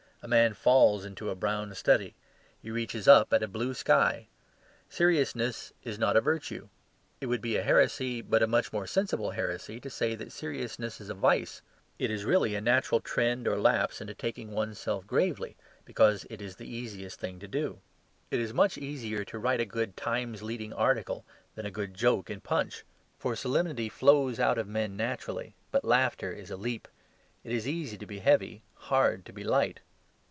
A 0.23 0.27
man 0.27 0.53
"falls" 0.53 1.03
into 1.03 1.31
a 1.31 1.35
brown 1.35 1.73
study; 1.73 2.13
he 2.61 2.69
reaches 2.69 3.07
up 3.07 3.33
at 3.33 3.41
a 3.41 3.47
blue 3.47 3.73
sky. 3.73 4.27
Seriousness 4.87 5.73
is 5.83 5.97
not 5.97 6.15
a 6.15 6.21
virtue. 6.21 6.69
It 7.19 7.25
would 7.25 7.41
be 7.41 7.57
a 7.57 7.63
heresy, 7.63 8.21
but 8.21 8.43
a 8.43 8.47
much 8.47 8.71
more 8.71 8.85
sensible 8.85 9.31
heresy, 9.31 9.79
to 9.79 9.89
say 9.89 10.13
that 10.13 10.31
seriousness 10.31 11.01
is 11.01 11.09
a 11.09 11.15
vice. 11.15 11.63
It 11.97 12.11
is 12.11 12.23
really 12.23 12.53
a 12.53 12.61
natural 12.61 12.99
trend 13.01 13.47
or 13.47 13.57
lapse 13.59 13.99
into 13.99 14.13
taking 14.13 14.51
one's 14.51 14.77
self 14.77 15.07
gravely, 15.07 15.55
because 15.85 16.27
it 16.29 16.39
is 16.39 16.57
the 16.57 16.71
easiest 16.71 17.19
thing 17.19 17.39
to 17.39 17.47
do. 17.47 17.81
It 18.29 18.39
is 18.39 18.53
much 18.53 18.77
easier 18.77 19.23
to 19.25 19.39
write 19.39 19.59
a 19.59 19.65
good 19.65 19.97
TIMES 19.97 20.43
leading 20.43 20.71
article 20.71 21.25
than 21.55 21.65
a 21.65 21.71
good 21.71 21.95
joke 21.95 22.29
in 22.29 22.41
PUNCH. 22.41 22.83
For 23.17 23.35
solemnity 23.35 23.89
flows 23.89 24.39
out 24.39 24.59
of 24.59 24.67
men 24.67 24.95
naturally; 24.95 25.55
but 25.71 25.83
laughter 25.83 26.31
is 26.31 26.51
a 26.51 26.57
leap. 26.57 26.87
It 27.43 27.51
is 27.51 27.67
easy 27.67 27.97
to 27.97 28.05
be 28.05 28.19
heavy: 28.19 28.61
hard 28.75 29.25
to 29.25 29.33
be 29.33 29.43
light. 29.43 29.79